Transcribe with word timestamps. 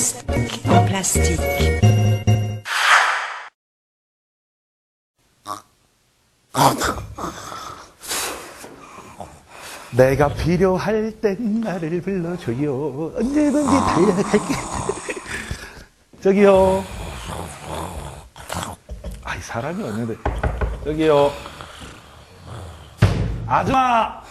plastique, 0.00 0.64
en 0.64 0.86
plastique. 0.86 1.40
내가 9.92 10.28
필요할 10.28 11.12
땐 11.20 11.60
나를 11.60 12.00
불러줘요. 12.00 13.12
언제든지 13.16 13.76
달려갈게. 13.76 14.54
저기요. 16.22 16.84
아이, 19.24 19.40
사람이 19.42 19.82
없는데. 19.82 20.14
저기요. 20.84 21.30
아줌마! 23.46 24.22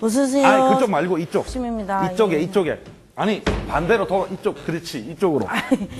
웃으세요. 0.00 0.46
아니, 0.46 0.74
그쪽 0.74 0.90
말고 0.90 1.18
이쪽. 1.18 1.40
욕심입니다. 1.40 2.12
이쪽에, 2.12 2.36
예. 2.36 2.40
이쪽에. 2.42 2.82
아니, 3.20 3.42
반대로 3.68 4.06
더, 4.06 4.26
이쪽, 4.28 4.64
그렇지, 4.64 4.98
이쪽으로. 5.10 5.46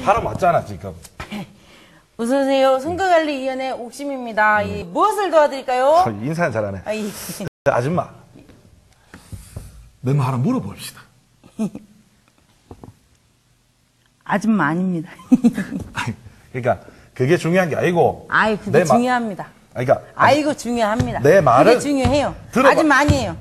사람 0.03 0.25
왔잖아, 0.25 0.65
지금. 0.65 0.95
웃으세요. 2.17 2.79
선거관리위원회 2.79 3.73
옥심입니다. 3.73 4.63
이 4.63 4.85
무엇을 4.85 5.31
도와드릴까요? 5.31 5.97
아, 5.97 6.09
인사는 6.09 6.51
잘하네. 6.51 6.81
아 6.87 6.93
이, 6.95 7.11
아줌마. 7.69 8.09
너뭐 10.01 10.23
하나 10.23 10.39
물어봅시다. 10.39 11.03
아줌마 14.25 14.69
아닙니다. 14.69 15.11
아니, 15.93 16.15
그러니까, 16.53 16.87
그게 17.13 17.37
중요한 17.37 17.69
게 17.69 17.77
아니고. 17.77 18.29
아이, 18.31 18.57
그게 18.57 18.71
내 18.71 18.79
마- 18.79 18.85
중요합니다. 18.95 19.47
아니, 19.75 19.85
그러니까. 19.85 20.09
아이고, 20.15 20.57
중요합니다. 20.57 21.21
내 21.21 21.43
말을 21.43 21.75
그게 21.75 21.81
중요해요. 21.87 22.35
들어봐. 22.53 22.71
아줌마 22.71 22.97
아니에요. 23.01 23.37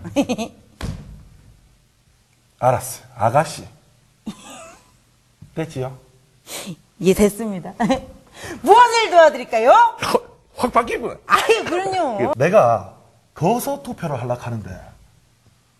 알았어. 2.59 3.03
아가씨. 3.17 3.63
됐지요? 5.55 5.97
예, 7.01 7.13
됐습니다. 7.13 7.73
무엇을 8.61 9.09
도와드릴까요? 9.11 9.71
확, 9.97 10.39
확 10.55 10.71
바뀌구나. 10.73 11.15
아유, 11.27 11.63
그럼요. 11.65 12.33
내가 12.37 12.93
거소 13.33 13.81
투표를 13.83 14.19
하려고 14.21 14.41
하는데, 14.41 14.69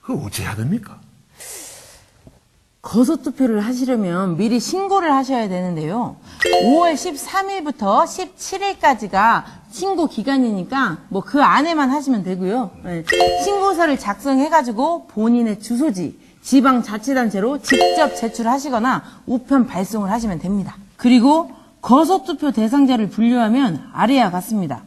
그거 0.02 0.26
어찌 0.26 0.44
해야 0.44 0.56
됩니까? 0.56 0.98
거소 2.82 3.18
투표를 3.22 3.66
하시려면 3.66 4.38
미리 4.38 4.60
신고를 4.60 5.12
하셔야 5.14 5.50
되는데요. 5.50 6.16
5월 6.64 6.94
13일부터 6.94 8.06
17일까지가 8.06 9.44
신고 9.70 10.08
기간이니까 10.08 10.98
뭐 11.10 11.22
그 11.22 11.44
안에만 11.44 11.90
하시면 11.92 12.24
되고요. 12.24 12.72
네. 12.84 13.04
신고서를 13.44 14.00
작성해가지고 14.00 15.08
본인의 15.08 15.60
주소지, 15.60 16.18
지방자치단체로 16.42 17.62
직접 17.62 18.16
제출하시거나 18.16 19.04
우편 19.26 19.68
발송을 19.68 20.10
하시면 20.12 20.40
됩니다. 20.40 20.76
그리고 20.98 21.52
거소투표 21.82 22.52
대상자를 22.52 23.10
분류하면 23.10 23.90
아래와 23.94 24.32
같습니다. 24.32 24.84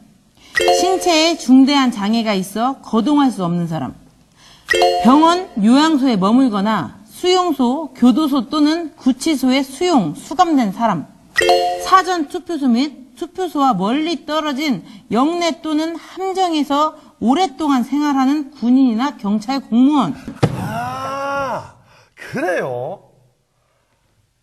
신체에 0.81 1.37
중대한 1.37 1.91
장애가 1.91 2.35
있어 2.35 2.79
거동할 2.83 3.31
수 3.31 3.45
없는 3.45 3.67
사람, 3.67 3.95
병원, 5.03 5.49
요양소에 5.63 6.17
머물거나 6.17 6.97
수용소, 7.07 7.95
교도소 7.95 8.49
또는 8.49 8.95
구치소에 8.97 9.63
수용, 9.63 10.15
수감된 10.15 10.73
사람, 10.73 11.07
사전 11.85 12.29
투표소 12.29 12.69
및 12.69 13.17
투표소와 13.17 13.75
멀리 13.75 14.27
떨어진 14.27 14.83
영내 15.11 15.63
또는 15.63 15.95
함정에서 15.97 16.97
오랫동안 17.21 17.85
생활하는 17.85 18.51
군인이나 18.53 19.17
경찰 19.17 19.61
공무원, 19.61 20.15
아, 20.15 20.42
그래요? 22.33 23.11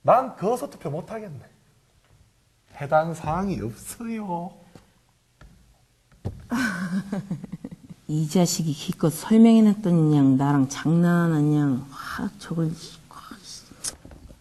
난 0.04 0.36
거소 0.36 0.70
투표 0.70 0.92
못 0.92 1.12
하겠네. 1.12 1.42
해당 2.80 3.16
사항이 3.16 3.60
없어요. 3.62 4.54
이 8.08 8.30
자식이 8.30 8.74
기껏 8.74 9.10
설명해놨더니 9.10 10.16
냥 10.16 10.38
나랑 10.38 10.70
장난하냐 10.70 11.66
와 11.66 12.30
저걸 12.38 12.72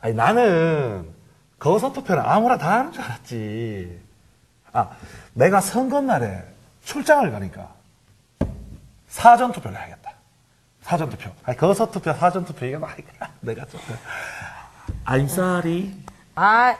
아니, 0.01 0.15
나는 0.15 1.09
거소 1.59 1.95
투표는 1.95 2.23
아무나 2.23 2.59
다 2.59 2.81
하는 2.81 2.93
줄 2.93 3.03
알았지. 3.03 4.01
아, 4.73 4.91
내가 5.33 5.63
선거 5.63 6.03
날에 6.03 6.45
출장을 6.85 7.31
가니까 7.33 7.75
사전 9.09 9.53
투표를 9.53 9.79
해야겠다. 9.79 10.08
사전 10.89 11.11
투표. 11.11 11.31
아니, 11.45 11.55
거소 11.59 11.91
투표, 11.91 12.15
사전 12.15 12.47
투표, 12.47 12.65
이거 12.65 12.79
막, 12.79 12.97
내가 13.41 13.67
좀. 13.67 13.79
I'm 15.05 15.25
sorry. 15.25 15.91
아, 16.35 16.75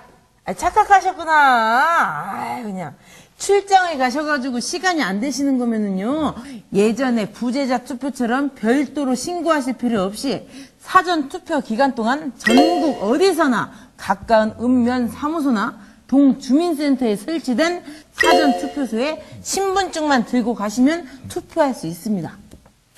아, 0.47 0.55
착각하셨구나. 0.55 1.31
아, 1.31 2.63
그냥 2.63 2.95
출장을 3.37 3.99
가셔가지고 3.99 4.61
시간이 4.61 5.03
안 5.03 5.21
되시는 5.21 5.59
거면은요. 5.59 6.37
예전에 6.73 7.31
부재자 7.33 7.85
투표처럼 7.85 8.55
별도로 8.55 9.15
신고하실 9.15 9.75
필요 9.75 10.03
없이 10.03 10.49
사전 10.81 11.29
투표 11.29 11.61
기간 11.61 11.95
동안 11.95 12.33
전국 12.39 13.03
어디서나 13.03 13.73
가까운 13.99 14.55
읍면 14.59 15.09
사무소나 15.11 15.81
동 16.07 16.41
주민센터에 16.41 17.15
설치된 17.15 17.85
사전 18.13 18.59
투표소에 18.59 19.23
신분증만 19.43 20.25
들고 20.25 20.55
가시면 20.55 21.07
투표할 21.29 21.75
수 21.75 21.87
있습니다. 21.87 22.48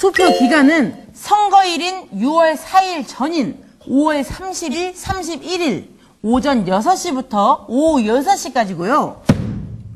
투표 0.01 0.27
기간은 0.33 1.11
선거일인 1.13 2.09
6월 2.11 2.57
4일 2.57 3.05
전인 3.07 3.63
5월 3.83 4.25
30일, 4.25 4.95
31일 4.97 5.89
오전 6.23 6.65
6시부터 6.65 7.67
오후 7.69 8.01
6시까지고요. 8.03 9.21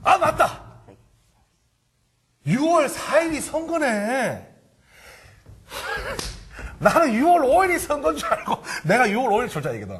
아, 0.04 0.18
맞다! 0.18 0.60
6월 2.46 2.90
4일이 2.92 3.40
선거네. 3.40 4.46
나는 6.78 7.12
6월 7.12 7.40
5일이 7.40 7.78
선거인 7.78 8.18
줄 8.18 8.28
알고, 8.30 8.62
내가 8.84 9.06
6월 9.06 9.28
5일 9.28 9.50
출장이거든. 9.50 9.94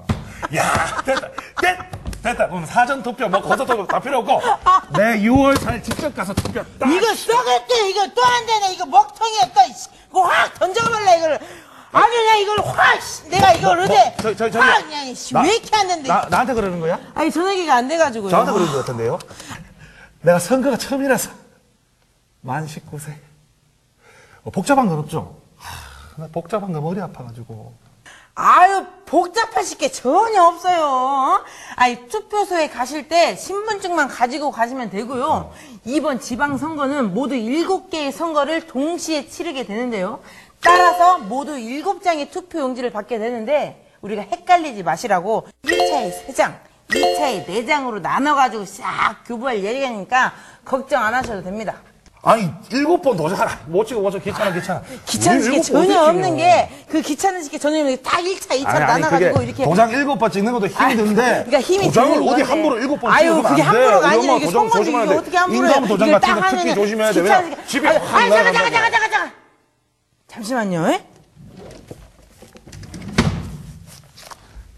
야, 0.57 1.03
됐다. 1.03 1.29
됐, 1.63 1.79
됐다. 2.23 2.49
그럼 2.49 2.67
사전 2.67 3.03
투표, 3.03 3.27
뭐, 3.29 3.41
거소 3.41 3.65
투표 3.65 3.87
다 3.87 3.99
필요 4.01 4.19
없고, 4.19 4.39
내 4.99 5.19
6월 5.21 5.57
4일 5.57 5.83
직접 5.83 6.15
가서 6.15 6.35
투표 6.35 6.63
딱. 6.79 6.91
이거 6.91 7.15
썩을 7.15 7.67
때 7.67 7.89
이거 7.89 8.07
또 8.15 8.23
안 8.23 8.45
되네. 8.45 8.75
이거 8.75 8.85
먹통이었다. 8.85 9.65
이 9.65 9.73
씨. 9.73 9.94
이거 10.15 10.23
확 10.23 10.55
던져버려 10.61 11.17
이걸. 11.17 11.41
아주 11.91 12.09
그냥 12.11 12.39
이걸 12.41 12.61
확 12.65 13.03
씨, 13.03 13.29
내가 13.29 13.53
이걸 13.53 13.77
뭐, 13.77 13.85
어제 13.85 14.15
저, 14.23 14.35
저, 14.35 14.51
저기. 14.51 14.59
확 14.59 14.83
그냥 14.83 15.07
이씨, 15.09 15.35
나- 15.35 15.43
왜 15.43 15.57
이렇게 15.57 15.77
안 15.77 15.89
된대. 15.89 16.09
나, 16.09 16.27
나한테 16.31 16.55
그러는 16.55 16.79
거야? 16.81 17.01
아니 17.15 17.31
전화기가 17.33 17.75
안 17.75 17.89
돼가지고요. 17.89 18.31
저한테 18.31 18.53
그러는 18.53 18.73
것 18.73 18.79
같은데요? 18.79 19.19
내가 20.23 20.39
선거가 20.39 20.77
처음이라서. 20.77 21.31
만 22.43 22.67
19세. 22.67 23.17
어, 24.45 24.51
복잡한 24.51 24.87
건 24.89 24.99
없죠? 25.01 25.37
하, 25.57 26.23
나 26.23 26.29
복잡한 26.31 26.73
거 26.73 26.81
머리 26.81 27.01
아파가지고. 27.01 27.75
아유 28.37 28.85
복잡하실 29.07 29.79
게 29.79 29.93
전혀 29.93 30.43
없어요. 30.43 31.45
아니 31.77 32.09
투표소에 32.09 32.69
가실 32.69 33.09
때 33.09 33.37
신분증만 33.37 34.09
가지고 34.09 34.51
가시면 34.51 34.91
되고요. 34.91 35.53
이번 35.85 36.19
지방선거는 36.19 37.15
모두 37.15 37.37
7개의 37.37 38.11
선거를 38.11 38.67
동시에 38.67 39.29
치르게 39.29 39.67
되는데요. 39.67 40.21
따라서 40.61 41.19
모두 41.19 41.53
7장의 41.53 42.31
투표용지를 42.31 42.91
받게 42.91 43.19
되는데 43.19 43.87
우리가 44.01 44.23
헷갈리지 44.23 44.83
마시라고 44.83 45.47
1차에 45.65 46.27
3장, 46.27 46.55
2차에 46.89 47.47
4장으로 47.47 48.01
나눠가지고 48.01 48.65
싹 48.65 49.23
교부할 49.27 49.63
예정이니까 49.63 50.33
걱정 50.65 51.05
안 51.05 51.15
하셔도 51.15 51.43
됩니다. 51.43 51.77
아니, 52.27 52.51
일곱 52.71 53.03
번 53.03 53.17
도전하라. 53.19 53.61
못 53.67 53.87
찍어, 53.87 54.01
못 54.01 54.11
찍어. 54.11 54.23
귀찮아, 54.25 54.51
귀찮아. 54.53 54.83
귀찮으신 55.05 55.51
게 55.53 55.57
일곱 55.59 55.73
번 55.73 55.87
전혀 55.87 56.01
없는. 56.05 56.37
게 56.39 56.71
그 56.89 57.01
귀찮으신 57.03 57.51
게 57.51 57.59
전혀 57.59 57.81
없는 57.81 57.97
게딱 57.97 58.21
1차, 58.21 58.49
2차로 58.63 58.67
아니, 58.67 58.85
아니, 58.85 59.01
나눠가지고 59.03 59.33
그게 59.35 59.45
이렇게 59.47 59.65
도장 59.65 59.91
일곱 59.91 60.17
번 60.19 60.31
찍는 60.31 60.53
것도 60.53 60.67
힘든데. 60.69 61.23
그러니까 61.47 61.61
힘이 61.61 61.85
도장을 61.87 62.29
어디. 62.29 62.43
함부로 62.43 62.79
일곱 62.79 63.01
번 63.01 63.13
아유, 63.13 63.43
그게. 63.43 63.61
함부로가 63.63 64.09
아니라 64.09 64.35
이게 64.37 64.47
조심해야 64.49 65.03
이게 65.05 65.13
돼. 65.13 65.19
어떻게 65.19 65.37
함부로 65.37 65.67
인감? 65.69 65.87
도장 65.87 66.11
같은 66.13 66.29
딱거 66.35 66.57
특히. 66.57 66.75
조심해야 66.75 67.13
돼. 67.13 67.21
왜냐 67.21 67.43
집에 67.67 67.89
아유, 67.89 67.99
확 68.05 68.15
아유, 68.21 68.31
잠깐, 68.31 68.53
잠깐, 68.55 68.73
잠깐, 68.73 68.93
잠깐, 68.93 69.11
잠깐. 69.11 69.33
잠시만요. 70.29 70.89
예? 70.93 71.05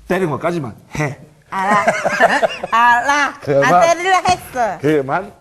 때리는 0.09 0.31
것까지만 0.31 0.75
해. 0.99 1.19
알아. 1.51 1.85
알아. 2.71 3.35
안 3.63 3.81
때리려 3.95 4.17
했어. 4.29 4.79
그만 4.81 5.33